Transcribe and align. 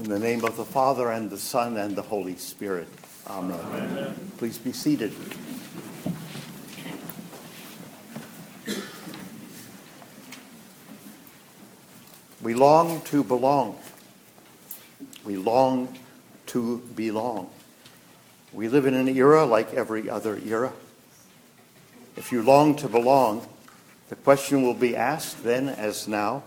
In 0.00 0.08
the 0.08 0.18
name 0.18 0.46
of 0.46 0.56
the 0.56 0.64
Father, 0.64 1.10
and 1.10 1.28
the 1.28 1.36
Son, 1.36 1.76
and 1.76 1.94
the 1.94 2.00
Holy 2.00 2.34
Spirit. 2.36 2.88
Amen. 3.26 3.60
Amen. 3.60 4.32
Please 4.38 4.56
be 4.56 4.72
seated. 4.72 5.12
We 12.40 12.54
long 12.54 13.02
to 13.02 13.22
belong. 13.22 13.78
We 15.22 15.36
long 15.36 15.98
to 16.46 16.78
belong. 16.96 17.50
We 18.54 18.68
live 18.68 18.86
in 18.86 18.94
an 18.94 19.06
era 19.06 19.44
like 19.44 19.74
every 19.74 20.08
other 20.08 20.40
era. 20.46 20.72
If 22.16 22.32
you 22.32 22.40
long 22.40 22.74
to 22.76 22.88
belong, 22.88 23.46
the 24.08 24.16
question 24.16 24.62
will 24.62 24.72
be 24.72 24.96
asked 24.96 25.44
then 25.44 25.68
as 25.68 26.08
now 26.08 26.42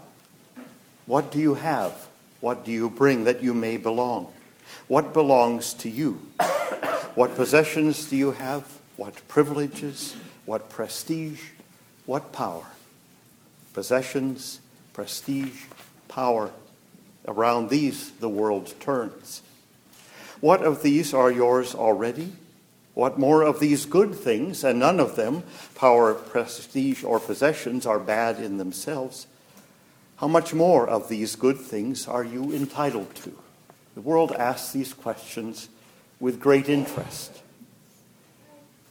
what 1.06 1.32
do 1.32 1.38
you 1.38 1.54
have? 1.54 2.08
What 2.44 2.66
do 2.66 2.74
you 2.74 2.90
bring 2.90 3.24
that 3.24 3.42
you 3.42 3.54
may 3.54 3.78
belong? 3.78 4.28
What 4.90 5.14
belongs 5.14 5.74
to 5.76 5.90
you? 5.90 6.16
What 7.16 7.38
possessions 7.38 8.10
do 8.10 8.18
you 8.18 8.32
have? 8.32 8.66
What 8.98 9.26
privileges? 9.30 10.18
What 10.46 10.70
prestige? 10.70 11.40
What 12.06 12.34
power? 12.34 12.66
Possessions, 13.74 14.60
prestige, 14.92 15.68
power. 16.10 16.52
Around 17.30 17.70
these 17.70 18.12
the 18.12 18.28
world 18.28 18.74
turns. 18.82 19.42
What 20.42 20.64
of 20.64 20.84
these 20.84 21.14
are 21.14 21.32
yours 21.32 21.74
already? 21.74 22.34
What 22.94 23.18
more 23.18 23.44
of 23.44 23.62
these 23.62 23.86
good 23.86 24.14
things, 24.14 24.66
and 24.66 24.80
none 24.80 25.00
of 25.00 25.16
them, 25.16 25.44
power, 25.76 26.14
prestige, 26.14 27.06
or 27.06 27.22
possessions, 27.22 27.86
are 27.86 28.00
bad 28.00 28.42
in 28.42 28.58
themselves? 28.58 29.28
How 30.24 30.30
much 30.30 30.54
more 30.54 30.88
of 30.88 31.10
these 31.10 31.36
good 31.36 31.58
things 31.58 32.08
are 32.08 32.24
you 32.24 32.54
entitled 32.54 33.14
to? 33.16 33.38
The 33.94 34.00
world 34.00 34.32
asks 34.32 34.72
these 34.72 34.94
questions 34.94 35.68
with 36.18 36.40
great 36.40 36.70
interest 36.70 37.42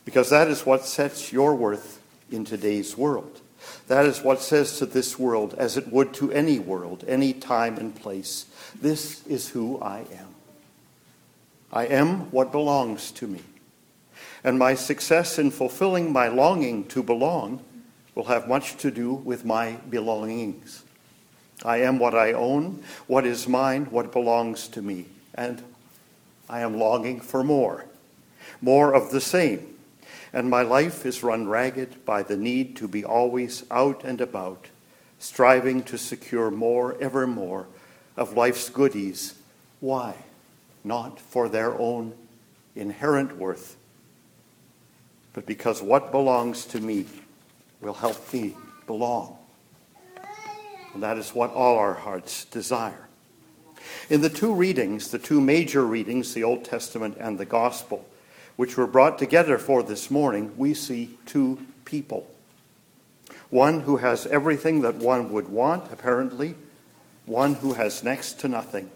because 0.05 0.29
that 0.29 0.49
is 0.49 0.67
what 0.67 0.85
sets 0.85 1.33
your 1.33 1.55
worth 1.55 2.03
in 2.31 2.45
today's 2.45 2.99
world. 2.99 3.41
That 3.89 4.05
is 4.05 4.21
what 4.21 4.43
says 4.43 4.77
to 4.77 4.85
this 4.85 5.19
world, 5.19 5.55
as 5.57 5.79
it 5.79 5.91
would 5.91 6.13
to 6.17 6.31
any 6.33 6.59
world, 6.59 7.03
any 7.09 7.33
time 7.33 7.79
and 7.79 7.97
place, 7.97 8.45
this 8.79 9.27
is 9.27 9.49
who 9.49 9.81
I 9.81 10.01
am. 10.01 10.35
I 11.73 11.87
am 11.87 12.31
what 12.31 12.53
belongs 12.53 13.11
to 13.13 13.27
me. 13.27 13.41
And 14.45 14.59
my 14.59 14.75
success 14.75 15.39
in 15.39 15.51
fulfilling 15.51 16.13
my 16.13 16.29
longing 16.29 16.85
to 16.89 17.03
belong 17.03 17.65
will 18.15 18.25
have 18.25 18.49
much 18.49 18.77
to 18.77 18.91
do 18.91 19.15
with 19.15 19.47
my 19.47 19.77
belongings. 19.89 20.85
I 21.65 21.79
am 21.79 21.99
what 21.99 22.15
I 22.15 22.33
own, 22.33 22.83
what 23.07 23.25
is 23.25 23.47
mine, 23.47 23.87
what 23.87 24.13
belongs 24.13 24.69
to 24.69 24.83
me. 24.83 25.07
And 25.35 25.63
I 26.49 26.61
am 26.61 26.79
longing 26.79 27.21
for 27.21 27.45
more, 27.45 27.87
more 28.61 28.95
of 28.95 29.11
the 29.11 29.21
same. 29.21 29.69
And 30.33 30.49
my 30.49 30.63
life 30.63 31.05
is 31.05 31.23
run 31.23 31.47
ragged 31.47 32.05
by 32.05 32.23
the 32.23 32.37
need 32.37 32.77
to 32.77 32.89
be 32.89 33.05
always 33.05 33.65
out 33.71 34.03
and 34.03 34.21
about, 34.21 34.67
striving 35.19 35.83
to 35.85 35.99
secure 35.99 36.51
more, 36.51 36.97
ever 37.01 37.27
more, 37.27 37.67
of 38.17 38.37
life's 38.37 38.69
goodies. 38.69 39.35
Why? 39.81 40.15
Not 40.85 41.21
for 41.21 41.49
their 41.49 41.79
own 41.79 42.15
inherent 42.75 43.37
worth, 43.37 43.77
but 45.33 45.47
because 45.47 45.83
what 45.83 46.11
belongs 46.11 46.65
to 46.67 46.81
me 46.81 47.07
will 47.81 47.95
help 47.95 48.33
me 48.33 48.57
belong. 48.87 49.37
And 50.95 51.03
that 51.03 51.19
is 51.19 51.35
what 51.35 51.53
all 51.53 51.79
our 51.79 51.95
hearts 51.95 52.45
desire. 52.47 53.09
In 54.09 54.21
the 54.21 54.29
two 54.29 54.53
readings, 54.53 55.11
the 55.11 55.19
two 55.19 55.41
major 55.41 55.85
readings, 55.85 56.35
the 56.35 56.45
Old 56.45 56.65
Testament 56.65 57.17
and 57.19 57.39
the 57.39 57.45
Gospel, 57.45 58.07
which 58.57 58.77
were 58.77 58.87
brought 58.87 59.19
together 59.19 59.59
for 59.59 59.83
this 59.83 60.11
morning, 60.11 60.53
we 60.57 60.75
see 60.75 61.19
two 61.27 61.59
people. 61.85 62.29
One 63.51 63.81
who 63.81 63.99
has 63.99 64.27
everything 64.27 64.83
that 64.83 64.97
one 64.97 65.33
would 65.33 65.49
want, 65.49 65.93
apparently, 65.93 66.55
one 67.27 67.55
who 67.55 67.75
has 67.75 68.03
next 68.03 68.41
to 68.41 68.49
nothing. 68.49 68.91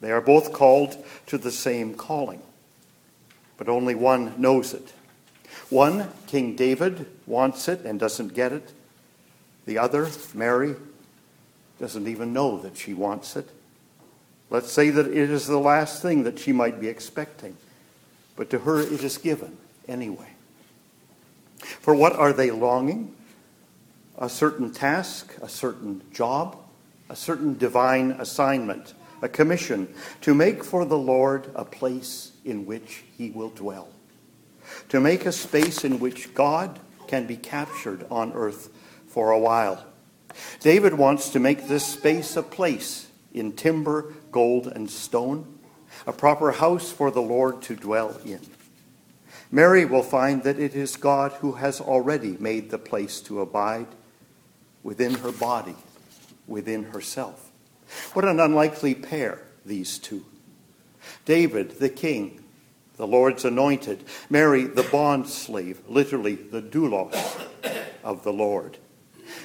They 0.00 0.12
are 0.12 0.20
both 0.20 0.52
called 0.52 0.96
to 1.26 1.38
the 1.38 1.50
same 1.50 1.94
calling, 1.94 2.42
but 3.56 3.68
only 3.68 3.94
one 3.94 4.34
knows 4.40 4.74
it. 4.74 4.92
One, 5.70 6.10
King 6.26 6.54
David, 6.54 7.06
wants 7.26 7.68
it 7.68 7.84
and 7.84 7.98
doesn't 7.98 8.34
get 8.34 8.52
it. 8.52 8.72
The 9.66 9.78
other, 9.78 10.08
Mary, 10.32 10.76
doesn't 11.78 12.06
even 12.08 12.32
know 12.32 12.58
that 12.60 12.76
she 12.76 12.94
wants 12.94 13.36
it. 13.36 13.48
Let's 14.48 14.70
say 14.70 14.90
that 14.90 15.08
it 15.08 15.30
is 15.30 15.46
the 15.46 15.58
last 15.58 16.00
thing 16.00 16.22
that 16.22 16.38
she 16.38 16.52
might 16.52 16.80
be 16.80 16.88
expecting, 16.88 17.56
but 18.36 18.48
to 18.50 18.60
her 18.60 18.80
it 18.80 19.02
is 19.02 19.18
given 19.18 19.56
anyway. 19.88 20.30
For 21.58 21.94
what 21.94 22.14
are 22.14 22.32
they 22.32 22.50
longing? 22.50 23.14
A 24.18 24.28
certain 24.28 24.72
task, 24.72 25.36
a 25.42 25.48
certain 25.48 26.02
job, 26.12 26.56
a 27.10 27.16
certain 27.16 27.58
divine 27.58 28.12
assignment, 28.12 28.94
a 29.20 29.28
commission 29.28 29.92
to 30.20 30.34
make 30.34 30.62
for 30.62 30.84
the 30.84 30.98
Lord 30.98 31.50
a 31.54 31.64
place 31.64 32.32
in 32.44 32.66
which 32.66 33.02
he 33.18 33.30
will 33.30 33.50
dwell, 33.50 33.88
to 34.88 35.00
make 35.00 35.26
a 35.26 35.32
space 35.32 35.84
in 35.84 35.98
which 35.98 36.34
God 36.34 36.78
can 37.08 37.26
be 37.26 37.36
captured 37.36 38.06
on 38.10 38.32
earth 38.32 38.68
for 39.16 39.30
a 39.30 39.38
while. 39.38 39.82
David 40.60 40.92
wants 40.92 41.30
to 41.30 41.40
make 41.40 41.68
this 41.68 41.86
space 41.86 42.36
a 42.36 42.42
place 42.42 43.06
in 43.32 43.50
timber, 43.52 44.12
gold, 44.30 44.66
and 44.66 44.90
stone, 44.90 45.58
a 46.06 46.12
proper 46.12 46.52
house 46.52 46.92
for 46.92 47.10
the 47.10 47.22
Lord 47.22 47.62
to 47.62 47.74
dwell 47.74 48.20
in. 48.26 48.42
Mary 49.50 49.86
will 49.86 50.02
find 50.02 50.42
that 50.42 50.58
it 50.58 50.74
is 50.74 50.98
God 50.98 51.32
who 51.40 51.52
has 51.52 51.80
already 51.80 52.36
made 52.38 52.68
the 52.68 52.76
place 52.76 53.22
to 53.22 53.40
abide 53.40 53.86
within 54.82 55.14
her 55.14 55.32
body, 55.32 55.76
within 56.46 56.84
herself. 56.84 57.50
What 58.12 58.26
an 58.26 58.38
unlikely 58.38 58.96
pair, 58.96 59.40
these 59.64 59.98
two. 59.98 60.26
David, 61.24 61.78
the 61.78 61.88
king, 61.88 62.44
the 62.98 63.06
Lord's 63.06 63.46
anointed, 63.46 64.04
Mary, 64.28 64.64
the 64.64 64.82
bond 64.82 65.26
slave, 65.26 65.80
literally 65.88 66.34
the 66.34 66.60
doulos 66.60 67.46
of 68.04 68.22
the 68.22 68.32
Lord. 68.34 68.76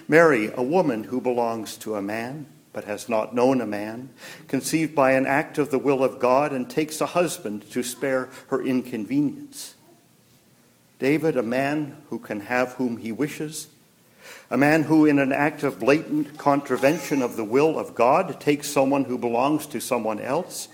Mary, 0.07 0.51
a 0.55 0.63
woman 0.63 1.05
who 1.05 1.21
belongs 1.21 1.77
to 1.77 1.95
a 1.95 2.01
man 2.01 2.45
but 2.73 2.85
has 2.85 3.09
not 3.09 3.35
known 3.35 3.59
a 3.59 3.65
man, 3.65 4.09
conceived 4.47 4.95
by 4.95 5.11
an 5.11 5.25
act 5.25 5.57
of 5.57 5.71
the 5.71 5.79
will 5.79 6.03
of 6.03 6.19
God 6.19 6.53
and 6.53 6.69
takes 6.69 7.01
a 7.01 7.07
husband 7.07 7.69
to 7.71 7.83
spare 7.83 8.29
her 8.47 8.61
inconvenience. 8.61 9.75
David, 10.99 11.35
a 11.35 11.43
man 11.43 11.97
who 12.09 12.19
can 12.19 12.41
have 12.41 12.73
whom 12.73 12.97
he 12.97 13.11
wishes, 13.11 13.67
a 14.49 14.57
man 14.57 14.83
who, 14.83 15.05
in 15.05 15.19
an 15.19 15.31
act 15.31 15.63
of 15.63 15.79
blatant 15.79 16.37
contravention 16.37 17.21
of 17.21 17.35
the 17.35 17.43
will 17.43 17.77
of 17.79 17.95
God, 17.95 18.39
takes 18.39 18.69
someone 18.69 19.05
who 19.05 19.17
belongs 19.17 19.65
to 19.67 19.79
someone 19.79 20.19
else, 20.19 20.67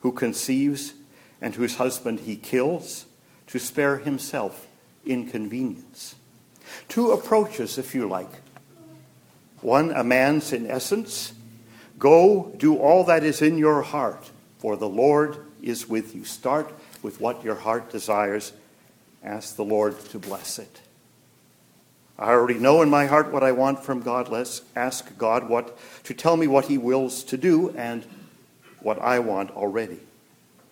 who 0.00 0.12
conceives, 0.12 0.92
and 1.40 1.54
whose 1.54 1.76
husband 1.76 2.20
he 2.20 2.36
kills, 2.36 3.06
to 3.46 3.58
spare 3.58 3.98
himself 3.98 4.68
inconvenience. 5.06 6.14
Two 6.88 7.10
approaches, 7.12 7.78
if 7.78 7.94
you 7.94 8.08
like, 8.08 8.30
one, 9.62 9.90
a 9.92 10.04
man's 10.04 10.52
in 10.52 10.70
essence. 10.70 11.32
Go, 11.98 12.52
do 12.56 12.76
all 12.76 13.04
that 13.04 13.24
is 13.24 13.42
in 13.42 13.58
your 13.58 13.82
heart, 13.82 14.30
for 14.58 14.76
the 14.76 14.88
Lord 14.88 15.38
is 15.62 15.88
with 15.88 16.14
you. 16.14 16.24
Start 16.24 16.72
with 17.02 17.20
what 17.20 17.44
your 17.44 17.56
heart 17.56 17.90
desires. 17.90 18.52
Ask 19.22 19.56
the 19.56 19.64
Lord 19.64 19.98
to 20.06 20.18
bless 20.18 20.58
it. 20.58 20.80
I 22.18 22.30
already 22.30 22.58
know 22.58 22.82
in 22.82 22.90
my 22.90 23.06
heart 23.06 23.32
what 23.32 23.42
I 23.42 23.52
want 23.52 23.82
from 23.82 24.00
God. 24.00 24.28
Let's 24.28 24.62
ask 24.76 25.16
God 25.16 25.48
what 25.48 25.78
to 26.04 26.14
tell 26.14 26.36
me 26.36 26.46
what 26.46 26.66
he 26.66 26.76
wills 26.76 27.24
to 27.24 27.38
do 27.38 27.70
and 27.70 28.04
what 28.80 28.98
I 28.98 29.18
want 29.20 29.50
already. 29.52 30.00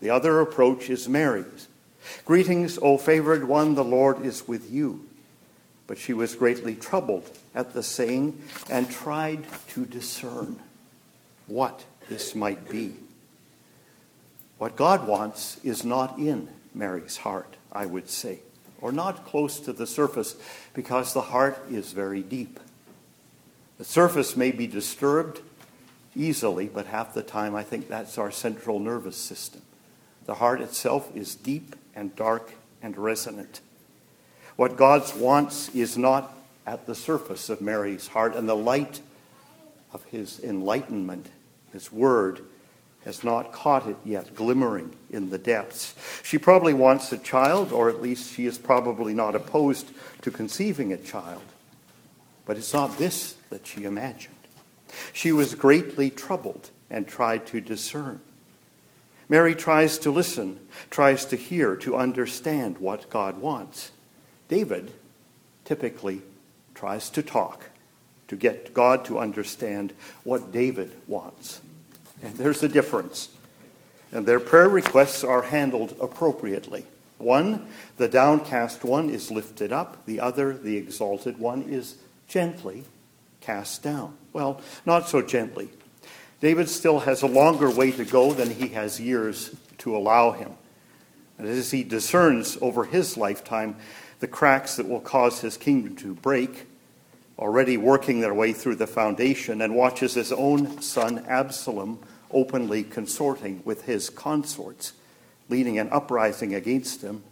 The 0.01 0.11
other 0.11 0.41
approach 0.41 0.91
is 0.91 1.09
Mary's. 1.09 1.69
Greetings, 2.25 2.79
O 2.81 2.99
favored 2.99 3.49
one, 3.49 3.75
the 3.75 3.85
Lord 3.85 4.25
is 4.25 4.47
with 4.47 4.71
you. 4.71 5.07
But 5.88 5.99
she 5.99 6.12
was 6.12 6.37
greatly 6.37 6.76
troubled 6.76 7.29
at 7.55 7.73
the 7.73 7.82
saying 7.82 8.40
and 8.70 8.88
tried 8.88 9.44
to 9.70 9.85
discern 9.85 10.61
what 11.49 11.85
this 12.08 12.37
might 12.37 12.69
be. 12.69 12.94
What 14.58 14.76
God 14.76 15.08
wants 15.08 15.58
is 15.64 15.85
not 15.85 16.19
in 16.19 16.49
Mary's 16.75 17.17
heart, 17.17 17.56
I 17.73 17.87
would 17.87 18.08
say, 18.08 18.40
or 18.81 18.93
not 18.93 19.25
close 19.25 19.58
to 19.61 19.73
the 19.73 19.87
surface, 19.87 20.37
because 20.75 21.14
the 21.14 21.23
heart 21.23 21.58
is 21.70 21.93
very 21.93 22.23
deep. 22.23 22.61
The 23.79 23.85
surface 23.85 24.37
may 24.37 24.50
be 24.50 24.67
disturbed 24.67 25.40
easily, 26.14 26.67
but 26.67 26.87
half 26.87 27.14
the 27.14 27.23
time 27.23 27.55
I 27.55 27.62
think 27.62 27.88
that's 27.88 28.19
our 28.19 28.31
central 28.31 28.79
nervous 28.79 29.17
system. 29.17 29.62
The 30.26 30.35
heart 30.35 30.61
itself 30.61 31.17
is 31.17 31.35
deep 31.35 31.76
and 31.94 32.14
dark 32.14 32.52
and 32.82 32.96
resonant. 32.99 33.61
What 34.59 34.77
God 34.77 35.05
wants 35.17 35.73
is 35.73 35.97
not 35.97 36.37
at 36.67 36.85
the 36.85 36.95
surface 36.97 37.49
of 37.49 37.61
Mary's 37.61 38.09
heart, 38.09 38.35
and 38.35 38.49
the 38.49 38.57
light 38.57 39.01
of 39.93 40.03
his 40.07 40.41
enlightenment, 40.41 41.29
his 41.73 41.93
word, 41.93 42.41
has 43.05 43.23
not 43.23 43.53
caught 43.53 43.87
it 43.87 43.95
yet, 44.05 44.35
glimmering 44.35 44.97
in 45.11 45.31
the 45.31 45.39
depths. 45.39 45.95
She 46.25 46.39
probably 46.39 46.75
wants 46.75 47.13
a 47.13 47.19
child, 47.19 47.71
or 47.73 47.89
at 47.89 48.03
least 48.03 48.35
she 48.35 48.47
is 48.47 48.59
probably 48.59 49.15
not 49.15 49.37
opposed 49.37 49.93
to 50.23 50.33
conceiving 50.33 50.93
a 50.93 50.97
child. 50.97 51.45
But 52.45 52.57
it's 52.57 52.75
not 52.75 52.99
this 52.99 53.37
that 53.51 53.65
she 53.65 53.85
imagined. 53.85 54.35
She 55.13 55.31
was 55.31 55.55
greatly 55.55 56.11
troubled 56.11 56.71
and 56.91 57.07
tried 57.07 57.47
to 57.47 57.61
discern. 57.61 58.21
Mary 59.29 59.55
tries 59.55 59.99
to 59.99 60.11
listen, 60.11 60.59
tries 60.91 61.27
to 61.27 61.37
hear, 61.37 61.77
to 61.77 61.95
understand 61.95 62.79
what 62.79 63.09
God 63.09 63.39
wants. 63.39 63.93
David 64.49 64.93
typically 65.65 66.23
tries 66.75 67.11
to 67.11 67.23
talk, 67.23 67.71
to 68.29 68.37
get 68.37 68.75
God 68.75 69.05
to 69.06 69.19
understand 69.19 69.93
what 70.25 70.53
David 70.53 70.93
wants. 71.06 71.61
And 72.23 72.35
there's 72.37 72.62
a 72.62 72.69
difference. 72.69 73.29
And 74.11 74.27
their 74.27 74.41
prayer 74.41 74.69
requests 74.69 75.23
are 75.23 75.43
handled 75.43 75.95
appropriately. 76.00 76.87
One, 77.19 77.67
the 77.97 78.09
downcast 78.09 78.85
one, 78.85 79.11
is 79.11 79.31
lifted 79.31 79.73
up. 79.73 80.06
The 80.06 80.21
other, 80.21 80.55
the 80.55 80.77
exalted 80.77 81.39
one, 81.39 81.62
is 81.62 81.97
gently 82.29 82.85
cast 83.41 83.83
down. 83.83 84.17
Well, 84.33 84.61
not 84.87 85.09
so 85.09 85.21
gently. 85.21 85.69
David 86.41 86.69
still 86.69 87.00
has 87.00 87.23
a 87.23 87.27
longer 87.27 87.71
way 87.71 87.91
to 87.93 88.05
go 88.05 88.33
than 88.33 88.50
he 88.50 88.69
has 88.69 89.00
years 89.00 89.55
to 89.79 89.97
allow 89.97 90.33
him. 90.33 90.53
And 91.39 91.49
as 91.49 91.71
he 91.71 91.83
discerns 91.83 92.56
over 92.61 92.85
his 92.85 93.17
lifetime 93.17 93.77
the 94.20 94.29
cracks 94.29 94.76
that 94.76 94.88
will 94.88 95.00
cause 95.00 95.41
his 95.41 95.56
kingdom 95.56 95.97
to 95.97 96.15
break, 96.15 96.67
already 97.38 97.76
working 97.76 98.20
their 98.20 98.35
way 98.35 98.53
through 98.53 98.76
the 98.76 98.87
foundation, 98.87 99.62
and 99.62 99.75
watches 99.75 100.15
his 100.15 100.32
own 100.32 100.81
son 100.82 101.25
Absalom 101.26 101.99
openly 102.31 102.82
consorting 102.82 103.62
with 103.65 103.85
his 103.85 104.11
consorts, 104.11 104.93
leading 105.49 105.79
an 105.79 105.88
uprising 105.91 106.55
against 106.55 107.03
him, 107.03 107.23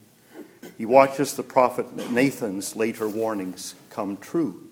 he 0.79 0.87
watches 0.87 1.35
the 1.35 1.43
prophet 1.43 2.11
Nathan's 2.11 2.77
later 2.77 3.09
warnings 3.09 3.75
come 3.91 4.17
true 4.17 4.63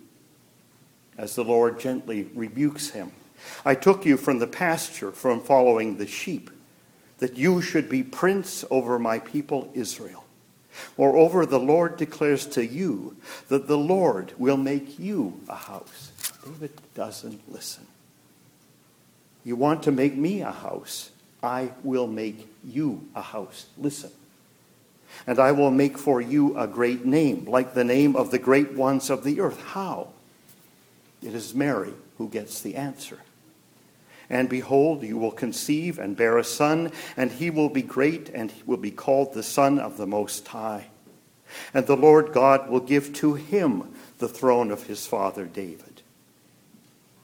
as 1.17 1.35
the 1.35 1.45
Lord 1.45 1.79
gently 1.79 2.29
rebukes 2.35 2.91
him. 2.91 3.13
I 3.65 3.75
took 3.75 4.05
you 4.05 4.17
from 4.17 4.39
the 4.39 4.47
pasture, 4.47 5.13
from 5.13 5.41
following 5.41 5.97
the 5.97 6.07
sheep, 6.07 6.51
that 7.19 7.37
you 7.37 7.63
should 7.63 7.89
be 7.89 8.03
prince 8.03 8.65
over 8.71 8.99
my 8.99 9.19
people 9.19 9.71
Israel. 9.75 10.24
Moreover, 10.97 11.47
the 11.47 11.61
Lord 11.61 11.97
declares 11.97 12.47
to 12.49 12.65
you 12.65 13.17
that 13.49 13.69
the 13.69 13.79
Lord 13.79 14.33
will 14.39 14.57
make 14.57 14.99
you 14.99 15.41
a 15.49 15.55
house. 15.55 16.13
David 16.45 16.73
doesn't 16.95 17.53
listen. 17.53 17.87
You 19.45 19.57
want 19.57 19.83
to 19.85 19.93
make 19.93 20.17
me 20.17 20.41
a 20.41 20.51
house? 20.51 21.11
I 21.43 21.73
will 21.83 22.07
make 22.07 22.49
you 22.65 23.07
a 23.15 23.23
house. 23.23 23.67
Listen. 23.77 24.11
And 25.27 25.39
I 25.39 25.53
will 25.53 25.71
make 25.71 25.99
for 25.99 26.21
you 26.21 26.59
a 26.59 26.67
great 26.67 27.05
name, 27.05 27.45
like 27.45 27.75
the 27.75 27.85
name 27.85 28.17
of 28.17 28.31
the 28.31 28.39
great 28.39 28.73
ones 28.73 29.11
of 29.11 29.23
the 29.23 29.41
earth. 29.41 29.61
How? 29.61 30.09
It 31.23 31.35
is 31.35 31.55
Mary 31.55 31.93
who 32.19 32.29
gets 32.29 32.61
the 32.61 32.77
answer. 32.77 33.19
And 34.31 34.49
behold, 34.49 35.03
you 35.03 35.19
will 35.19 35.31
conceive 35.31 35.99
and 35.99 36.17
bear 36.17 36.39
a 36.39 36.45
son, 36.45 36.93
and 37.17 37.31
he 37.31 37.51
will 37.51 37.69
be 37.69 37.83
great, 37.83 38.31
and 38.31 38.51
he 38.51 38.63
will 38.65 38.79
be 38.79 38.91
called 38.91 39.35
the 39.35 39.43
Son 39.43 39.79
of 39.79 39.97
the 39.97 40.07
Most 40.07 40.47
High. 40.49 40.87
And 41.73 41.87
the 41.87 41.97
Lord 41.97 42.33
God 42.33 42.69
will 42.71 42.81
give 42.81 43.13
to 43.15 43.35
him 43.35 43.95
the 44.19 44.29
throne 44.29 44.71
of 44.71 44.85
his 44.85 45.07
father 45.07 45.45
David. 45.45 46.03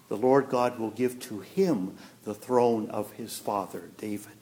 The 0.08 0.17
Lord 0.17 0.49
God 0.49 0.79
will 0.79 0.91
give 0.91 1.20
to 1.20 1.41
him 1.41 1.97
the 2.25 2.35
throne 2.35 2.91
of 2.91 3.12
his 3.12 3.38
father 3.38 3.91
David. 3.96 4.32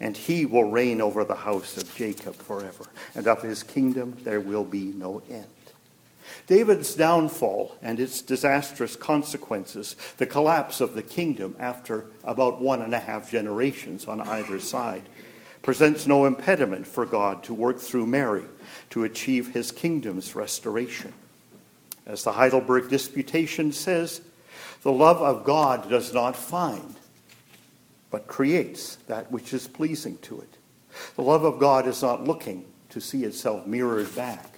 And 0.00 0.16
he 0.16 0.46
will 0.46 0.70
reign 0.70 1.00
over 1.00 1.22
the 1.24 1.34
house 1.34 1.76
of 1.76 1.94
Jacob 1.94 2.34
forever, 2.34 2.86
and 3.14 3.26
of 3.26 3.42
his 3.42 3.62
kingdom 3.62 4.16
there 4.22 4.40
will 4.40 4.64
be 4.64 4.86
no 4.86 5.22
end. 5.30 5.46
David's 6.46 6.94
downfall 6.94 7.76
and 7.82 7.98
its 7.98 8.22
disastrous 8.22 8.94
consequences, 8.94 9.96
the 10.18 10.26
collapse 10.26 10.80
of 10.80 10.94
the 10.94 11.02
kingdom 11.02 11.56
after 11.58 12.06
about 12.22 12.60
one 12.60 12.82
and 12.82 12.94
a 12.94 13.00
half 13.00 13.30
generations 13.30 14.06
on 14.06 14.20
either 14.20 14.60
side, 14.60 15.02
presents 15.62 16.06
no 16.06 16.24
impediment 16.26 16.86
for 16.86 17.04
God 17.04 17.42
to 17.44 17.54
work 17.54 17.80
through 17.80 18.06
Mary 18.06 18.44
to 18.90 19.02
achieve 19.02 19.52
his 19.52 19.72
kingdom's 19.72 20.36
restoration. 20.36 21.12
As 22.06 22.22
the 22.22 22.32
Heidelberg 22.32 22.88
Disputation 22.88 23.72
says, 23.72 24.20
the 24.82 24.92
love 24.92 25.20
of 25.20 25.42
God 25.42 25.90
does 25.90 26.14
not 26.14 26.36
find, 26.36 26.94
but 28.12 28.28
creates 28.28 28.96
that 29.08 29.32
which 29.32 29.52
is 29.52 29.66
pleasing 29.66 30.16
to 30.18 30.40
it. 30.40 30.56
The 31.16 31.22
love 31.22 31.42
of 31.42 31.58
God 31.58 31.88
is 31.88 32.02
not 32.02 32.22
looking 32.22 32.64
to 32.90 33.00
see 33.00 33.24
itself 33.24 33.66
mirrored 33.66 34.14
back. 34.14 34.55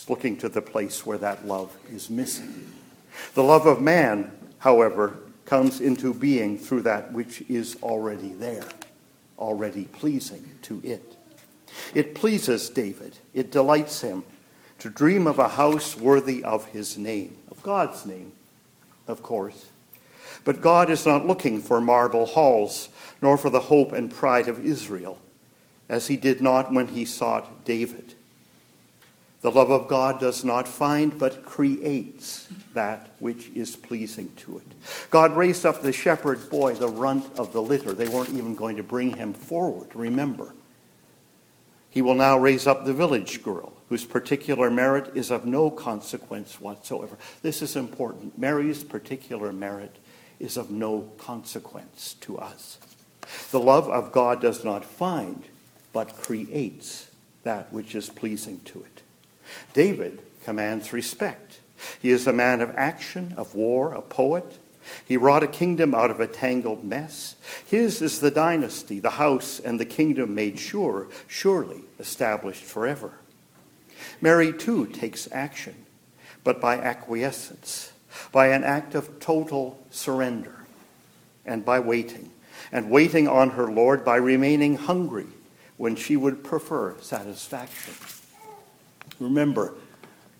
It's 0.00 0.08
looking 0.08 0.38
to 0.38 0.48
the 0.48 0.62
place 0.62 1.04
where 1.04 1.18
that 1.18 1.46
love 1.46 1.76
is 1.92 2.08
missing. 2.08 2.72
The 3.34 3.42
love 3.42 3.66
of 3.66 3.82
man, 3.82 4.32
however, 4.56 5.18
comes 5.44 5.82
into 5.82 6.14
being 6.14 6.56
through 6.56 6.82
that 6.82 7.12
which 7.12 7.42
is 7.50 7.76
already 7.82 8.30
there, 8.30 8.64
already 9.38 9.84
pleasing 9.84 10.52
to 10.62 10.80
it. 10.82 11.18
It 11.94 12.14
pleases 12.14 12.70
David, 12.70 13.18
it 13.34 13.52
delights 13.52 14.00
him 14.00 14.24
to 14.78 14.88
dream 14.88 15.26
of 15.26 15.38
a 15.38 15.48
house 15.48 15.98
worthy 15.98 16.42
of 16.44 16.64
his 16.68 16.96
name, 16.96 17.36
of 17.50 17.62
God's 17.62 18.06
name, 18.06 18.32
of 19.06 19.22
course. 19.22 19.66
But 20.44 20.62
God 20.62 20.88
is 20.88 21.04
not 21.04 21.26
looking 21.26 21.60
for 21.60 21.78
marble 21.78 22.24
halls, 22.24 22.88
nor 23.20 23.36
for 23.36 23.50
the 23.50 23.60
hope 23.60 23.92
and 23.92 24.10
pride 24.10 24.48
of 24.48 24.64
Israel, 24.64 25.18
as 25.90 26.06
he 26.06 26.16
did 26.16 26.40
not 26.40 26.72
when 26.72 26.88
he 26.88 27.04
sought 27.04 27.66
David. 27.66 28.14
The 29.40 29.50
love 29.50 29.70
of 29.70 29.88
God 29.88 30.20
does 30.20 30.44
not 30.44 30.68
find, 30.68 31.18
but 31.18 31.44
creates 31.46 32.46
that 32.74 33.08
which 33.20 33.48
is 33.54 33.74
pleasing 33.74 34.30
to 34.36 34.58
it. 34.58 34.66
God 35.08 35.34
raised 35.34 35.64
up 35.64 35.80
the 35.80 35.92
shepherd 35.92 36.50
boy, 36.50 36.74
the 36.74 36.88
runt 36.88 37.38
of 37.38 37.52
the 37.52 37.62
litter. 37.62 37.92
They 37.92 38.08
weren't 38.08 38.30
even 38.30 38.54
going 38.54 38.76
to 38.76 38.82
bring 38.82 39.16
him 39.16 39.32
forward, 39.32 39.88
remember. 39.94 40.54
He 41.88 42.02
will 42.02 42.14
now 42.14 42.38
raise 42.38 42.66
up 42.66 42.84
the 42.84 42.92
village 42.92 43.42
girl, 43.42 43.72
whose 43.88 44.04
particular 44.04 44.70
merit 44.70 45.10
is 45.14 45.30
of 45.30 45.46
no 45.46 45.70
consequence 45.70 46.60
whatsoever. 46.60 47.16
This 47.40 47.62
is 47.62 47.76
important. 47.76 48.38
Mary's 48.38 48.84
particular 48.84 49.52
merit 49.54 49.96
is 50.38 50.58
of 50.58 50.70
no 50.70 51.10
consequence 51.16 52.14
to 52.20 52.38
us. 52.38 52.78
The 53.50 53.60
love 53.60 53.88
of 53.88 54.12
God 54.12 54.40
does 54.42 54.64
not 54.64 54.84
find, 54.84 55.44
but 55.92 56.16
creates 56.16 57.10
that 57.42 57.72
which 57.72 57.94
is 57.94 58.10
pleasing 58.10 58.60
to 58.66 58.80
it. 58.80 59.02
David 59.72 60.20
commands 60.44 60.92
respect. 60.92 61.60
He 62.00 62.10
is 62.10 62.26
a 62.26 62.32
man 62.32 62.60
of 62.60 62.74
action, 62.76 63.34
of 63.36 63.54
war, 63.54 63.92
a 63.92 64.02
poet. 64.02 64.58
He 65.04 65.16
wrought 65.16 65.42
a 65.42 65.48
kingdom 65.48 65.94
out 65.94 66.10
of 66.10 66.20
a 66.20 66.26
tangled 66.26 66.84
mess. 66.84 67.36
His 67.66 68.02
is 68.02 68.20
the 68.20 68.30
dynasty, 68.30 69.00
the 69.00 69.10
house, 69.10 69.60
and 69.60 69.78
the 69.78 69.84
kingdom 69.84 70.34
made 70.34 70.58
sure, 70.58 71.08
surely 71.26 71.82
established 71.98 72.64
forever. 72.64 73.12
Mary, 74.20 74.52
too, 74.52 74.86
takes 74.86 75.28
action, 75.32 75.74
but 76.44 76.60
by 76.60 76.76
acquiescence, 76.76 77.92
by 78.32 78.48
an 78.48 78.64
act 78.64 78.94
of 78.94 79.20
total 79.20 79.78
surrender, 79.90 80.64
and 81.46 81.64
by 81.64 81.78
waiting, 81.78 82.30
and 82.72 82.90
waiting 82.90 83.28
on 83.28 83.50
her 83.50 83.70
Lord 83.70 84.04
by 84.04 84.16
remaining 84.16 84.76
hungry 84.76 85.26
when 85.76 85.96
she 85.96 86.16
would 86.16 86.44
prefer 86.44 86.96
satisfaction. 87.00 87.94
Remember 89.20 89.74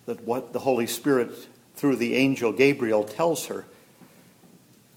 that 0.06 0.24
what 0.24 0.52
the 0.52 0.58
Holy 0.58 0.86
Spirit, 0.86 1.30
through 1.76 1.96
the 1.96 2.16
angel 2.16 2.50
Gabriel, 2.50 3.04
tells 3.04 3.46
her 3.46 3.66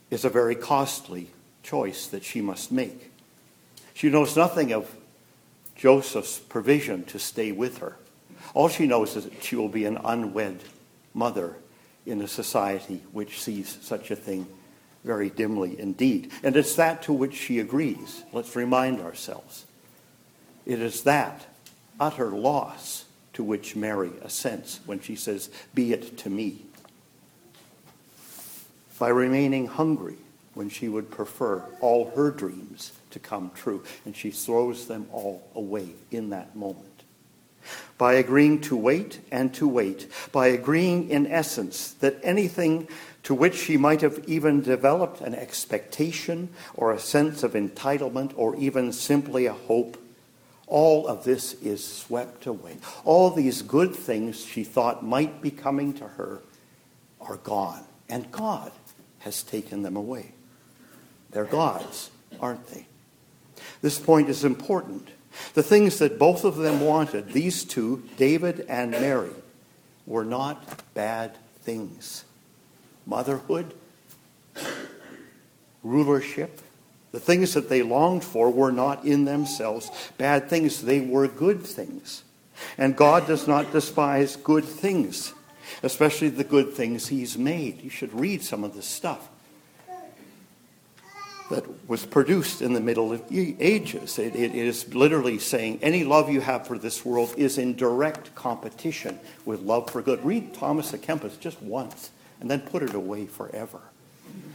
is 0.10 0.26
a 0.26 0.30
very 0.30 0.56
costly 0.56 1.30
choice 1.62 2.08
that 2.08 2.24
she 2.24 2.42
must 2.42 2.72
make. 2.72 3.12
She 3.94 4.10
knows 4.10 4.36
nothing 4.36 4.74
of 4.74 4.96
Joseph's 5.76 6.40
provision 6.40 7.04
to 7.06 7.20
stay 7.20 7.52
with 7.52 7.80
her. 7.80 7.98
All 8.54 8.70
she 8.70 8.88
knows 8.88 9.16
is 9.16 9.26
that 9.26 9.44
she 9.44 9.56
will 9.56 9.70
be 9.70 9.86
an 9.86 9.98
unwed 10.04 10.64
mother 11.14 11.58
in 12.06 12.22
a 12.22 12.28
society 12.28 13.04
which 13.12 13.42
sees 13.42 13.78
such 13.82 14.12
a 14.12 14.16
thing 14.16 14.48
very 15.04 15.30
dimly 15.30 15.80
indeed. 15.80 16.32
And 16.44 16.56
it's 16.56 16.76
that 16.76 17.04
to 17.04 17.14
which 17.14 17.36
she 17.36 17.60
agrees. 17.60 18.24
Let's 18.32 18.56
remind 18.56 19.02
ourselves. 19.02 19.66
It 20.66 20.80
is 20.80 21.04
that 21.04 21.46
utter 22.00 22.30
loss 22.30 23.06
to 23.34 23.44
which 23.44 23.76
Mary 23.76 24.12
assents 24.24 24.80
when 24.86 25.00
she 25.00 25.16
says, 25.16 25.50
Be 25.74 25.94
it 25.94 26.18
to 26.20 26.30
me. 26.30 26.66
By 29.00 29.10
remaining 29.10 29.68
hungry 29.68 30.16
when 30.54 30.70
she 30.70 30.88
would 30.88 31.10
prefer 31.12 31.64
all 31.82 32.12
her 32.16 32.32
dreams 32.32 32.94
to 33.10 33.20
come 33.20 33.52
true, 33.54 33.84
and 34.06 34.16
she 34.16 34.32
throws 34.32 34.88
them 34.88 35.08
all 35.12 35.46
away 35.56 35.90
in 36.12 36.30
that 36.30 36.56
moment. 36.56 37.04
By 37.98 38.14
agreeing 38.14 38.62
to 38.62 38.76
wait 38.76 39.22
and 39.32 39.54
to 39.56 39.68
wait, 39.68 40.10
by 40.32 40.48
agreeing 40.48 41.10
in 41.10 41.28
essence 41.28 41.94
that 42.00 42.20
anything 42.24 42.88
to 43.24 43.34
which 43.34 43.56
she 43.56 43.78
might 43.78 44.02
have 44.02 44.24
even 44.28 44.62
developed 44.62 45.22
an 45.22 45.34
expectation 45.34 46.50
or 46.76 46.92
a 46.92 47.00
sense 47.00 47.44
of 47.44 47.54
entitlement 47.54 48.34
or 48.36 48.56
even 48.58 48.92
simply 48.92 49.46
a 49.46 49.54
hope, 49.54 49.98
all 50.74 51.06
of 51.08 51.24
this 51.24 51.54
is 51.62 51.86
swept 51.86 52.48
away. 52.48 52.78
All 53.06 53.30
these 53.30 53.62
good 53.62 53.96
things 53.96 54.44
she 54.44 54.64
thought 54.64 55.06
might 55.06 55.40
be 55.40 55.52
coming 55.52 55.94
to 55.94 56.08
her 56.08 56.42
are 57.22 57.38
gone, 57.38 57.84
and 58.10 58.32
God 58.32 58.72
has 59.20 59.44
taken 59.44 59.84
them 59.84 59.96
away. 59.96 60.32
They're 61.30 61.46
God's, 61.46 62.10
aren't 62.40 62.66
they? 62.70 62.88
This 63.84 64.00
point 64.00 64.30
is 64.30 64.44
important. 64.44 65.10
The 65.54 65.62
things 65.62 66.00
that 66.00 66.18
both 66.18 66.44
of 66.44 66.56
them 66.56 66.82
wanted, 66.82 67.34
these 67.34 67.64
two, 67.64 68.10
David 68.18 68.66
and 68.68 68.90
Mary, 68.90 69.30
were 70.08 70.26
not 70.26 70.82
bad 70.96 71.38
things 71.62 72.26
motherhood, 73.06 73.76
rulership. 75.84 76.62
The 77.14 77.20
things 77.20 77.54
that 77.54 77.70
they 77.70 77.84
longed 77.84 78.24
for 78.24 78.50
were 78.50 78.72
not 78.72 79.06
in 79.06 79.24
themselves 79.24 79.92
bad 80.18 80.50
things, 80.50 80.82
they 80.82 81.00
were 81.00 81.28
good 81.28 81.62
things. 81.62 82.24
And 82.78 82.98
God 82.98 83.28
does 83.28 83.48
not 83.48 83.72
despise 83.72 84.36
good 84.36 84.66
things, 84.66 85.34
especially 85.84 86.30
the 86.30 86.44
good 86.44 86.74
things 86.74 87.08
He's 87.08 87.38
made. 87.38 87.84
You 87.84 87.92
should 87.92 88.20
read 88.20 88.44
some 88.44 88.64
of 88.64 88.74
this 88.74 88.88
stuff 88.88 89.30
that 91.52 91.88
was 91.88 92.04
produced 92.04 92.64
in 92.64 92.74
the 92.74 92.82
Middle 92.82 93.20
Ages. 93.32 94.18
It, 94.18 94.36
it 94.36 94.56
is 94.56 94.96
literally 94.96 95.38
saying 95.38 95.80
any 95.84 96.04
love 96.04 96.32
you 96.32 96.42
have 96.42 96.66
for 96.66 96.80
this 96.80 97.06
world 97.06 97.36
is 97.38 97.60
in 97.60 97.76
direct 97.76 98.34
competition 98.34 99.20
with 99.46 99.62
love 99.62 99.92
for 99.92 100.02
good. 100.02 100.26
Read 100.26 100.56
Thomas 100.56 100.92
à 100.94 100.98
Kempis 100.98 101.40
just 101.40 101.62
once 101.62 102.10
and 102.40 102.50
then 102.50 102.62
put 102.62 102.82
it 102.82 102.96
away 102.96 103.28
forever. 103.28 103.82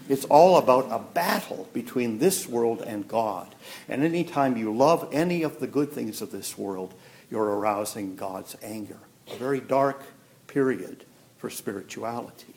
It's 0.09 0.25
all 0.25 0.57
about 0.57 0.89
a 0.91 0.99
battle 0.99 1.69
between 1.73 2.19
this 2.19 2.49
world 2.49 2.81
and 2.81 3.07
God. 3.07 3.55
And 3.89 4.03
anytime 4.03 4.57
you 4.57 4.75
love 4.75 5.09
any 5.13 5.43
of 5.43 5.61
the 5.61 5.67
good 5.67 5.93
things 5.93 6.23
of 6.23 6.33
this 6.33 6.57
world, 6.57 6.95
you're 7.31 7.45
arousing 7.45 8.17
God's 8.17 8.57
anger. 8.63 8.99
A 9.31 9.37
very 9.37 9.61
dark 9.61 10.03
period 10.47 11.05
for 11.37 11.51
spirituality. 11.51 12.55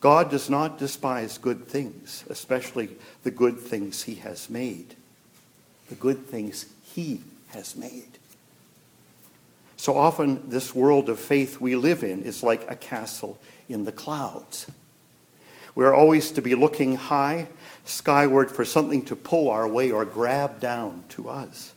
God 0.00 0.30
does 0.30 0.48
not 0.48 0.78
despise 0.78 1.38
good 1.38 1.66
things, 1.68 2.24
especially 2.28 2.90
the 3.22 3.30
good 3.30 3.58
things 3.58 4.02
he 4.02 4.16
has 4.16 4.48
made. 4.48 4.94
The 5.88 5.94
good 5.94 6.26
things 6.26 6.66
he 6.94 7.20
has 7.48 7.76
made. 7.76 8.18
So 9.76 9.96
often, 9.96 10.48
this 10.48 10.74
world 10.74 11.08
of 11.08 11.18
faith 11.18 11.60
we 11.60 11.76
live 11.76 12.02
in 12.02 12.22
is 12.22 12.42
like 12.42 12.70
a 12.70 12.76
castle 12.76 13.38
in 13.68 13.84
the 13.84 13.92
clouds. 13.92 14.66
We're 15.76 15.94
always 15.94 16.32
to 16.32 16.42
be 16.42 16.54
looking 16.54 16.96
high, 16.96 17.48
skyward, 17.84 18.50
for 18.50 18.64
something 18.64 19.04
to 19.04 19.14
pull 19.14 19.50
our 19.50 19.68
way 19.68 19.92
or 19.92 20.06
grab 20.06 20.58
down 20.58 21.04
to 21.10 21.28
us. 21.28 21.74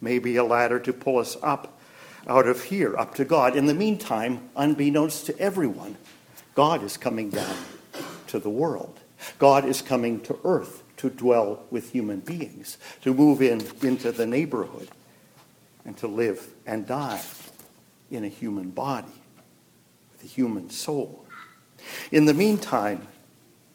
Maybe 0.00 0.36
a 0.36 0.44
ladder 0.44 0.78
to 0.78 0.92
pull 0.92 1.18
us 1.18 1.36
up 1.42 1.78
out 2.28 2.46
of 2.46 2.62
here, 2.62 2.96
up 2.96 3.16
to 3.16 3.24
God. 3.24 3.56
In 3.56 3.66
the 3.66 3.74
meantime, 3.74 4.48
unbeknownst 4.54 5.26
to 5.26 5.38
everyone, 5.40 5.96
God 6.54 6.84
is 6.84 6.96
coming 6.96 7.30
down 7.30 7.56
to 8.28 8.38
the 8.38 8.48
world. 8.48 9.00
God 9.40 9.64
is 9.64 9.82
coming 9.82 10.20
to 10.20 10.38
earth 10.44 10.84
to 10.98 11.10
dwell 11.10 11.64
with 11.68 11.90
human 11.90 12.20
beings, 12.20 12.78
to 13.00 13.12
move 13.12 13.42
in 13.42 13.60
into 13.82 14.12
the 14.12 14.26
neighborhood, 14.26 14.88
and 15.84 15.96
to 15.96 16.06
live 16.06 16.46
and 16.64 16.86
die 16.86 17.20
in 18.08 18.22
a 18.22 18.28
human 18.28 18.70
body, 18.70 19.08
with 20.12 20.22
a 20.22 20.28
human 20.28 20.70
soul. 20.70 21.24
In 22.12 22.26
the 22.26 22.34
meantime, 22.34 23.08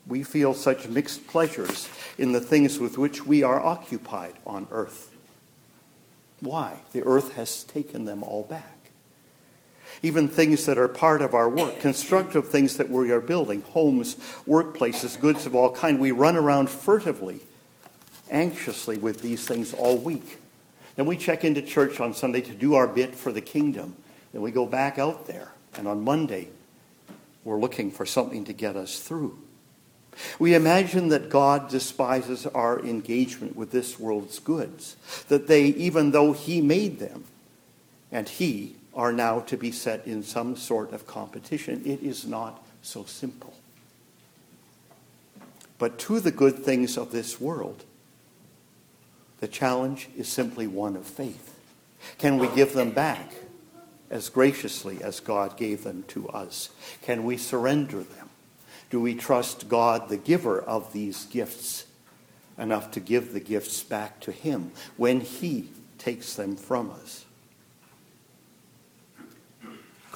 we 0.07 0.23
feel 0.23 0.53
such 0.53 0.87
mixed 0.87 1.27
pleasures 1.27 1.89
in 2.17 2.31
the 2.31 2.39
things 2.39 2.79
with 2.79 2.97
which 2.97 3.25
we 3.25 3.43
are 3.43 3.59
occupied 3.59 4.33
on 4.45 4.67
earth. 4.71 5.11
Why? 6.39 6.79
The 6.93 7.03
earth 7.03 7.33
has 7.33 7.63
taken 7.63 8.05
them 8.05 8.23
all 8.23 8.43
back. 8.43 8.73
Even 10.03 10.27
things 10.27 10.65
that 10.67 10.77
are 10.77 10.87
part 10.87 11.21
of 11.21 11.33
our 11.33 11.49
work, 11.49 11.79
constructive 11.79 12.49
things 12.49 12.77
that 12.77 12.89
we 12.89 13.11
are 13.11 13.19
building, 13.19 13.61
homes, 13.61 14.15
workplaces, 14.47 15.19
goods 15.19 15.45
of 15.45 15.55
all 15.55 15.71
kind. 15.71 15.99
We 15.99 16.11
run 16.11 16.35
around 16.35 16.69
furtively, 16.69 17.39
anxiously 18.29 18.97
with 18.97 19.21
these 19.21 19.47
things 19.47 19.73
all 19.73 19.97
week. 19.97 20.37
Then 20.95 21.07
we 21.07 21.17
check 21.17 21.43
into 21.43 21.61
church 21.61 21.99
on 21.99 22.13
Sunday 22.13 22.41
to 22.41 22.53
do 22.53 22.75
our 22.75 22.87
bit 22.87 23.15
for 23.15 23.31
the 23.31 23.41
kingdom. 23.41 23.95
Then 24.33 24.41
we 24.41 24.51
go 24.51 24.65
back 24.65 24.99
out 24.99 25.25
there, 25.25 25.51
and 25.75 25.87
on 25.87 26.03
Monday, 26.03 26.49
we're 27.43 27.59
looking 27.59 27.89
for 27.89 28.05
something 28.05 28.45
to 28.45 28.53
get 28.53 28.75
us 28.75 28.99
through. 28.99 29.37
We 30.39 30.55
imagine 30.55 31.09
that 31.09 31.29
God 31.29 31.69
despises 31.69 32.45
our 32.47 32.79
engagement 32.79 33.55
with 33.55 33.71
this 33.71 33.99
world's 33.99 34.39
goods, 34.39 34.95
that 35.27 35.47
they, 35.47 35.65
even 35.65 36.11
though 36.11 36.33
He 36.33 36.61
made 36.61 36.99
them, 36.99 37.25
and 38.11 38.27
He 38.27 38.75
are 38.93 39.13
now 39.13 39.39
to 39.41 39.55
be 39.57 39.71
set 39.71 40.07
in 40.07 40.23
some 40.23 40.55
sort 40.55 40.91
of 40.91 41.05
competition. 41.05 41.83
It 41.85 42.01
is 42.01 42.25
not 42.25 42.65
so 42.81 43.03
simple. 43.05 43.53
But 45.77 45.99
to 45.99 46.19
the 46.19 46.31
good 46.31 46.59
things 46.63 46.97
of 46.97 47.11
this 47.11 47.39
world, 47.39 47.83
the 49.39 49.47
challenge 49.47 50.09
is 50.17 50.27
simply 50.27 50.65
one 50.65 50.95
of 50.95 51.05
faith. 51.05 51.53
Can 52.17 52.39
we 52.39 52.47
give 52.49 52.73
them 52.73 52.89
back 52.89 53.31
as 54.09 54.29
graciously 54.29 55.03
as 55.03 55.19
God 55.19 55.57
gave 55.57 55.83
them 55.83 56.03
to 56.07 56.27
us? 56.29 56.69
Can 57.03 57.23
we 57.23 57.37
surrender 57.37 57.99
them? 58.01 58.26
Do 58.89 59.01
we 59.01 59.15
trust 59.15 59.69
God, 59.69 60.09
the 60.09 60.17
giver 60.17 60.59
of 60.61 60.93
these 60.93 61.25
gifts, 61.25 61.85
enough 62.57 62.91
to 62.91 62.99
give 62.99 63.33
the 63.33 63.39
gifts 63.39 63.83
back 63.83 64.19
to 64.21 64.31
Him 64.31 64.71
when 64.95 65.21
He 65.21 65.69
takes 65.97 66.35
them 66.35 66.55
from 66.55 66.91
us? 66.91 67.25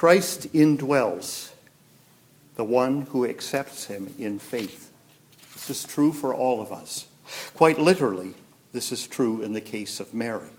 Christ 0.02 0.52
indwells 0.54 1.52
the 2.56 2.64
one 2.64 3.04
who 3.12 3.24
accepts 3.24 3.86
him 3.86 4.14
in 4.18 4.40
faith. 4.40 4.92
This 5.54 5.70
is 5.70 5.84
true 5.84 6.12
for 6.12 6.34
all 6.34 6.60
of 6.60 6.72
us. 6.72 7.08
Quite 7.54 7.80
literally, 7.80 8.34
this 8.74 8.92
is 8.92 9.06
true 9.06 9.42
in 9.42 9.54
the 9.54 9.62
case 9.62 10.00
of 10.00 10.14
Mary. 10.14 10.50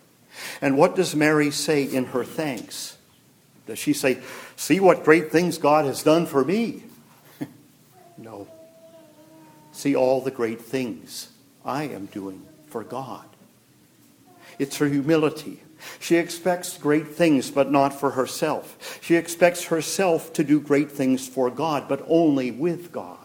And 0.61 0.79
what 0.79 0.97
does 0.97 1.15
Mary 1.15 1.51
say 1.51 1.83
in 1.83 2.05
her 2.07 2.25
thanks? 2.25 2.97
Does 3.67 3.79
she 3.79 3.93
say, 3.93 4.19
See 4.57 4.81
what 4.81 5.05
great 5.05 5.31
things 5.31 5.59
God 5.59 5.87
has 5.87 6.03
done 6.03 6.27
for 6.27 6.45
me? 6.45 6.85
No. 8.17 8.49
See 9.73 9.95
all 9.97 10.21
the 10.21 10.31
great 10.31 10.61
things 10.61 11.31
I 11.65 11.85
am 11.85 12.07
doing 12.07 12.47
for 12.67 12.85
God. 12.85 13.25
It's 14.59 14.77
her 14.79 14.89
humility 14.89 15.61
she 15.99 16.17
expects 16.17 16.79
great 16.79 17.09
things, 17.09 17.51
but 17.51 17.71
not 17.71 17.99
for 17.99 18.13
herself. 18.13 19.01
She 19.03 19.17
expects 19.17 19.65
herself 19.65 20.33
to 20.35 20.45
do 20.45 20.61
great 20.61 20.91
things 20.91 21.29
for 21.29 21.51
God, 21.51 21.89
but 21.89 22.05
only 22.09 22.51
with 22.51 22.93
God. 22.93 23.19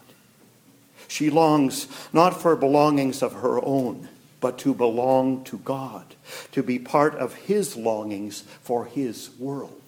She 1.08 1.30
longs 1.30 1.88
not 2.12 2.42
for 2.42 2.56
belongings 2.56 3.22
of 3.22 3.34
her 3.34 3.64
own, 3.64 4.10
but 4.42 4.58
to 4.60 4.74
belong 4.74 5.44
to 5.46 5.58
God, 5.60 6.16
to 6.52 6.62
be 6.62 6.80
part 6.80 7.16
of 7.16 7.34
His 7.34 7.76
longings 7.76 8.42
for 8.62 8.86
His 8.86 9.30
world. 9.40 9.82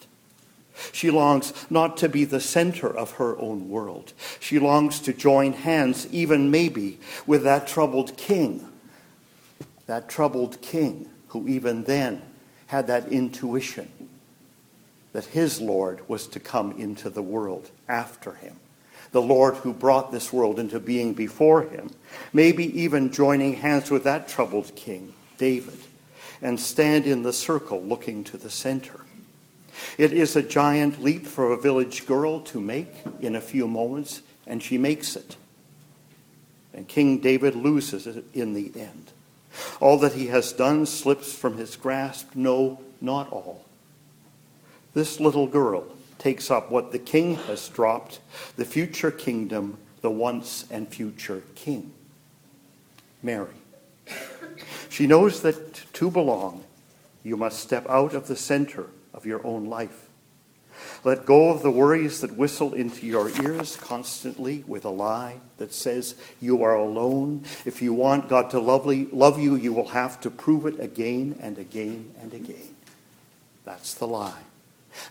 She 0.91 1.11
longs 1.11 1.53
not 1.69 1.97
to 1.97 2.09
be 2.09 2.25
the 2.25 2.39
center 2.39 2.87
of 2.87 3.11
her 3.11 3.37
own 3.39 3.69
world. 3.69 4.13
She 4.39 4.59
longs 4.59 4.99
to 5.01 5.13
join 5.13 5.53
hands, 5.53 6.07
even 6.11 6.51
maybe, 6.51 6.99
with 7.25 7.43
that 7.43 7.67
troubled 7.67 8.17
king. 8.17 8.67
That 9.87 10.09
troubled 10.09 10.61
king 10.61 11.09
who, 11.29 11.47
even 11.47 11.83
then, 11.83 12.21
had 12.67 12.87
that 12.87 13.07
intuition 13.09 13.89
that 15.13 15.25
his 15.25 15.59
Lord 15.59 16.07
was 16.07 16.27
to 16.27 16.39
come 16.39 16.71
into 16.73 17.09
the 17.09 17.21
world 17.21 17.71
after 17.87 18.33
him. 18.33 18.55
The 19.11 19.21
Lord 19.21 19.55
who 19.55 19.73
brought 19.73 20.11
this 20.11 20.31
world 20.31 20.59
into 20.59 20.79
being 20.79 21.13
before 21.13 21.63
him, 21.63 21.89
maybe 22.31 22.79
even 22.79 23.11
joining 23.11 23.53
hands 23.55 23.89
with 23.89 24.03
that 24.03 24.27
troubled 24.27 24.75
king, 24.75 25.13
David, 25.37 25.79
and 26.41 26.59
stand 26.59 27.05
in 27.05 27.23
the 27.23 27.33
circle 27.33 27.81
looking 27.81 28.23
to 28.25 28.37
the 28.37 28.51
center. 28.51 29.01
It 29.97 30.13
is 30.13 30.35
a 30.35 30.43
giant 30.43 31.01
leap 31.01 31.25
for 31.25 31.51
a 31.51 31.57
village 31.57 32.05
girl 32.05 32.39
to 32.41 32.59
make 32.59 32.91
in 33.19 33.35
a 33.35 33.41
few 33.41 33.67
moments, 33.67 34.21
and 34.47 34.61
she 34.61 34.77
makes 34.77 35.15
it. 35.15 35.35
And 36.73 36.87
King 36.87 37.19
David 37.19 37.55
loses 37.55 38.07
it 38.07 38.23
in 38.33 38.53
the 38.53 38.71
end. 38.79 39.11
All 39.79 39.97
that 39.99 40.13
he 40.13 40.27
has 40.27 40.53
done 40.53 40.85
slips 40.85 41.33
from 41.33 41.57
his 41.57 41.75
grasp. 41.75 42.35
No, 42.35 42.79
not 43.01 43.31
all. 43.31 43.65
This 44.93 45.19
little 45.19 45.47
girl 45.47 45.85
takes 46.17 46.51
up 46.51 46.69
what 46.69 46.91
the 46.91 46.99
king 46.99 47.35
has 47.35 47.67
dropped 47.69 48.19
the 48.55 48.65
future 48.65 49.11
kingdom, 49.11 49.77
the 50.01 50.11
once 50.11 50.65
and 50.69 50.87
future 50.87 51.43
king. 51.55 51.91
Mary. 53.23 53.53
She 54.89 55.07
knows 55.07 55.41
that 55.41 55.93
to 55.93 56.11
belong, 56.11 56.63
you 57.23 57.37
must 57.37 57.59
step 57.59 57.87
out 57.89 58.13
of 58.13 58.27
the 58.27 58.35
center 58.35 58.87
of 59.13 59.25
your 59.25 59.45
own 59.45 59.65
life. 59.65 60.09
Let 61.03 61.25
go 61.25 61.49
of 61.49 61.61
the 61.61 61.71
worries 61.71 62.21
that 62.21 62.37
whistle 62.37 62.73
into 62.73 63.05
your 63.05 63.29
ears 63.41 63.75
constantly 63.75 64.63
with 64.67 64.85
a 64.85 64.89
lie 64.89 65.37
that 65.57 65.73
says 65.73 66.15
you 66.39 66.63
are 66.63 66.75
alone. 66.75 67.43
If 67.65 67.81
you 67.81 67.93
want 67.93 68.29
God 68.29 68.49
to 68.51 68.59
lovely, 68.59 69.05
love 69.11 69.39
you, 69.39 69.55
you 69.55 69.73
will 69.73 69.89
have 69.89 70.21
to 70.21 70.29
prove 70.29 70.65
it 70.65 70.79
again 70.79 71.37
and 71.41 71.57
again 71.57 72.13
and 72.21 72.33
again. 72.33 72.75
That's 73.65 73.93
the 73.93 74.07
lie. 74.07 74.43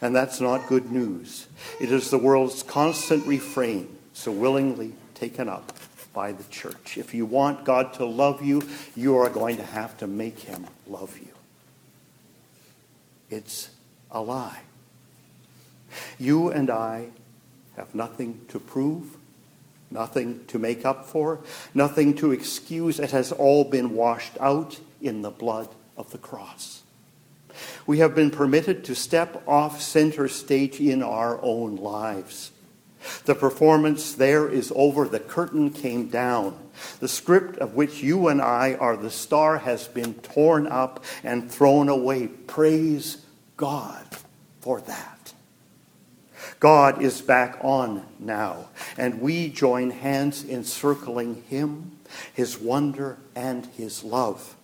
And 0.01 0.15
that's 0.15 0.41
not 0.41 0.69
good 0.69 0.91
news. 0.91 1.47
It 1.81 1.93
is 1.93 2.11
the 2.11 2.19
world's 2.19 2.63
constant 2.63 3.27
refrain, 3.27 3.97
so 4.13 4.33
willingly 4.33 4.93
taken 5.15 5.49
up 5.49 5.73
by 6.13 6.33
the 6.33 6.45
church. 6.45 6.99
If 6.99 7.15
you 7.15 7.25
want 7.25 7.65
God 7.65 7.95
to 7.95 8.05
love 8.05 8.45
you, 8.45 8.63
you 8.97 9.17
are 9.19 9.31
going 9.31 9.57
to 9.57 9.65
have 9.65 9.97
to 9.99 10.07
make 10.07 10.41
him 10.41 10.67
love 10.87 11.17
you. 11.19 11.29
It's 13.31 13.71
a 14.11 14.21
lie. 14.21 14.61
You 16.19 16.51
and 16.51 16.71
I 16.71 17.09
have 17.77 17.95
nothing 17.95 18.41
to 18.49 18.59
prove, 18.59 19.17
nothing 19.91 20.45
to 20.47 20.59
make 20.59 20.85
up 20.85 21.07
for, 21.07 21.41
nothing 21.75 22.15
to 22.17 22.33
excuse. 22.33 22.99
It 22.99 23.11
has 23.13 23.33
all 23.33 23.65
been 23.65 23.95
washed 23.95 24.37
out 24.41 24.81
in 25.01 25.23
the 25.23 25.31
blood 25.31 25.69
of 25.97 26.11
the 26.11 26.19
cross. 26.19 26.83
We 27.87 27.99
have 27.99 28.15
been 28.15 28.31
permitted 28.31 28.85
to 28.85 28.95
step 28.95 29.43
off 29.49 29.81
center 29.81 30.29
stage 30.29 30.81
in 30.81 31.03
our 31.03 31.41
own 31.43 31.77
lives. 31.77 32.53
The 33.25 33.35
performance 33.35 34.13
there 34.13 34.49
is 34.49 34.73
over. 34.75 35.09
The 35.09 35.21
curtain 35.21 35.71
came 35.71 36.09
down. 36.09 36.59
The 37.01 37.09
script 37.09 37.59
of 37.59 37.75
which 37.75 38.03
you 38.03 38.29
and 38.29 38.41
I 38.41 38.75
are 38.75 38.97
the 38.97 39.11
star 39.11 39.59
has 39.59 39.89
been 39.89 40.15
torn 40.15 40.67
up 40.67 41.05
and 41.25 41.51
thrown 41.51 41.89
away. 41.89 42.27
Praise 42.27 43.25
God 43.59 44.07
for 44.61 44.81
that. 44.81 45.35
God 46.61 47.03
is 47.03 47.21
back 47.21 47.59
on 47.61 48.07
now, 48.19 48.69
and 48.97 49.21
we 49.21 49.49
join 49.49 49.91
hands 49.91 50.43
in 50.45 50.65
circling 50.65 51.43
Him, 51.49 51.99
His 52.33 52.59
wonder, 52.59 53.19
and 53.35 53.67
His 53.67 54.03
love. 54.03 54.57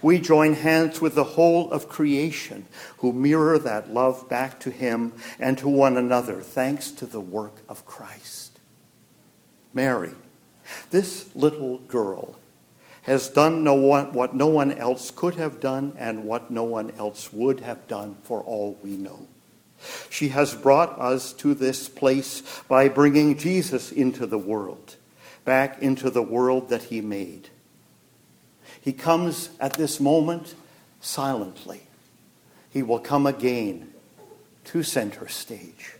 We 0.00 0.20
join 0.20 0.54
hands 0.54 1.00
with 1.00 1.14
the 1.14 1.24
whole 1.24 1.70
of 1.72 1.88
creation 1.88 2.66
who 2.98 3.12
mirror 3.12 3.58
that 3.58 3.92
love 3.92 4.28
back 4.28 4.60
to 4.60 4.70
Him 4.70 5.14
and 5.40 5.58
to 5.58 5.68
one 5.68 5.96
another, 5.96 6.40
thanks 6.40 6.90
to 6.92 7.06
the 7.06 7.20
work 7.20 7.62
of 7.68 7.84
Christ. 7.84 8.60
Mary, 9.72 10.12
this 10.90 11.34
little 11.34 11.78
girl, 11.78 12.36
has 13.04 13.28
done 13.28 13.62
no 13.62 13.74
one, 13.74 14.12
what 14.12 14.34
no 14.34 14.46
one 14.46 14.72
else 14.72 15.10
could 15.10 15.34
have 15.36 15.60
done 15.60 15.94
and 15.98 16.24
what 16.24 16.50
no 16.50 16.64
one 16.64 16.90
else 16.98 17.32
would 17.32 17.60
have 17.60 17.86
done 17.86 18.16
for 18.24 18.42
all 18.42 18.78
we 18.82 18.96
know. 18.96 19.26
She 20.08 20.28
has 20.28 20.54
brought 20.54 20.98
us 20.98 21.32
to 21.34 21.54
this 21.54 21.88
place 21.88 22.42
by 22.66 22.88
bringing 22.88 23.36
Jesus 23.36 23.92
into 23.92 24.26
the 24.26 24.38
world, 24.38 24.96
back 25.44 25.82
into 25.82 26.08
the 26.10 26.22
world 26.22 26.70
that 26.70 26.84
he 26.84 27.02
made. 27.02 27.50
He 28.80 28.92
comes 28.92 29.50
at 29.60 29.74
this 29.74 30.00
moment 30.00 30.54
silently. 31.00 31.82
He 32.70 32.82
will 32.82 32.98
come 32.98 33.26
again 33.26 33.92
to 34.64 34.82
center 34.82 35.28
stage. 35.28 35.94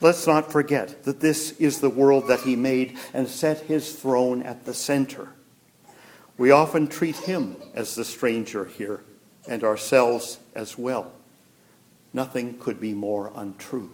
Let's 0.00 0.26
not 0.26 0.52
forget 0.52 1.04
that 1.04 1.20
this 1.20 1.52
is 1.58 1.80
the 1.80 1.90
world 1.90 2.28
that 2.28 2.40
he 2.40 2.54
made 2.54 2.98
and 3.12 3.26
set 3.26 3.60
his 3.60 3.92
throne 3.92 4.42
at 4.42 4.64
the 4.64 4.74
center. 4.74 5.30
We 6.40 6.52
often 6.52 6.88
treat 6.88 7.16
him 7.16 7.56
as 7.74 7.94
the 7.94 8.02
stranger 8.02 8.64
here 8.64 9.02
and 9.46 9.62
ourselves 9.62 10.38
as 10.54 10.78
well. 10.78 11.12
Nothing 12.14 12.56
could 12.56 12.80
be 12.80 12.94
more 12.94 13.30
untrue. 13.34 13.90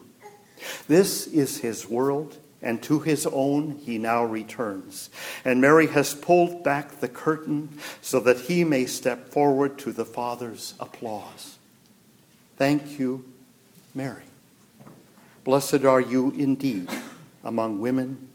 This 0.86 1.26
is 1.26 1.58
his 1.58 1.88
world, 1.88 2.36
and 2.62 2.80
to 2.84 3.00
his 3.00 3.26
own 3.26 3.80
he 3.84 3.98
now 3.98 4.24
returns. 4.24 5.10
And 5.44 5.60
Mary 5.60 5.88
has 5.88 6.14
pulled 6.14 6.62
back 6.62 7.00
the 7.00 7.08
curtain 7.08 7.80
so 8.00 8.20
that 8.20 8.42
he 8.42 8.62
may 8.62 8.86
step 8.86 9.30
forward 9.30 9.76
to 9.78 9.90
the 9.90 10.04
Father's 10.04 10.74
applause. 10.78 11.58
Thank 12.56 13.00
you, 13.00 13.24
Mary. 13.92 14.22
Blessed 15.42 15.84
are 15.84 16.00
you 16.00 16.30
indeed 16.30 16.88
among 17.42 17.80
women, 17.80 18.28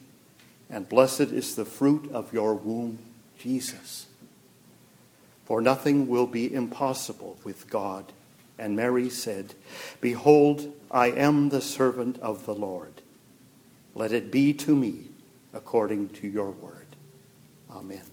and 0.69 0.89
blessed 0.89 1.31
is 1.31 1.55
the 1.55 1.63
fruit 1.63 2.11
of 2.11 2.33
your 2.33 2.55
womb, 2.55 2.99
Jesus. 3.41 4.07
For 5.45 5.61
nothing 5.61 6.07
will 6.07 6.27
be 6.27 6.53
impossible 6.53 7.37
with 7.43 7.69
God. 7.69 8.13
And 8.57 8.75
Mary 8.75 9.09
said, 9.09 9.55
Behold, 9.99 10.73
I 10.91 11.07
am 11.07 11.49
the 11.49 11.61
servant 11.61 12.19
of 12.19 12.45
the 12.45 12.55
Lord. 12.55 13.01
Let 13.95 14.11
it 14.11 14.31
be 14.31 14.53
to 14.53 14.75
me 14.75 15.05
according 15.53 16.09
to 16.09 16.27
your 16.27 16.51
word. 16.51 16.95
Amen. 17.69 18.10